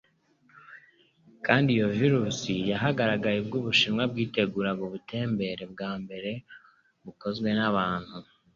Kandi 1.45 1.67
iyo 1.77 1.87
virusi 1.99 2.53
yahagaragaye 2.71 3.37
ubwo 3.39 3.55
Ubushinwa 3.61 4.03
bwiteguraga 4.11 4.81
ubutembere 4.87 5.63
bwa 5.73 5.91
mbere 6.03 6.31
bukozwe 7.05 7.49
n'abantu 7.57 8.15